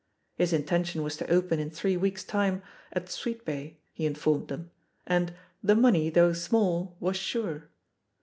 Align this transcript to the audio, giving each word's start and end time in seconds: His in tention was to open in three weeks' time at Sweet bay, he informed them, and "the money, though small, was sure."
His 0.33 0.51
in 0.51 0.63
tention 0.63 1.03
was 1.03 1.15
to 1.17 1.29
open 1.29 1.59
in 1.59 1.69
three 1.69 1.95
weeks' 1.95 2.23
time 2.23 2.63
at 2.91 3.07
Sweet 3.07 3.45
bay, 3.45 3.77
he 3.93 4.07
informed 4.07 4.47
them, 4.47 4.71
and 5.05 5.35
"the 5.61 5.75
money, 5.75 6.09
though 6.09 6.33
small, 6.33 6.97
was 6.99 7.15
sure." 7.17 7.69